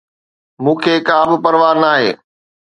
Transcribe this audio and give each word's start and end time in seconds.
مون 0.63 0.75
کي 0.83 0.93
ڪابه 1.07 1.35
پرواهه 1.43 1.79
ناهي 1.83 2.09